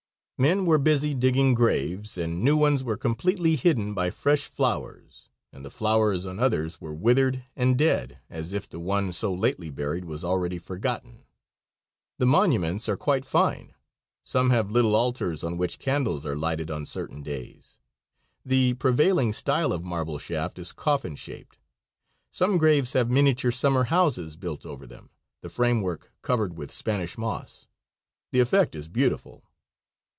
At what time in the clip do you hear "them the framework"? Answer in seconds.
24.87-26.11